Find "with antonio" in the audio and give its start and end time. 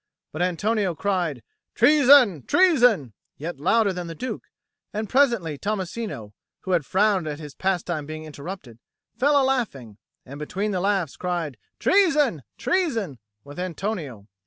13.43-14.25